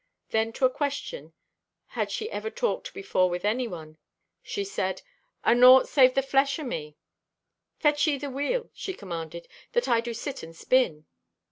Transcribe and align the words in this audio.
Then 0.31 0.51
to 0.53 0.65
a 0.65 0.69
question 0.71 1.33
had 1.89 2.09
she 2.09 2.27
ever 2.31 2.49
talked 2.49 2.91
before 2.91 3.29
with 3.29 3.45
anyone, 3.45 3.99
she 4.41 4.63
said: 4.63 5.03
"Anaught 5.45 5.85
save 5.87 6.15
the 6.15 6.23
flesh 6.23 6.57
o' 6.57 6.63
me." 6.63 6.97
"Fetch 7.77 8.07
ye 8.07 8.17
the 8.17 8.31
wheel," 8.31 8.71
she 8.73 8.95
commanded, 8.95 9.47
"that 9.73 9.87
I 9.87 10.01
do 10.01 10.15
sit 10.15 10.41
and 10.41 10.55
spin." 10.55 11.05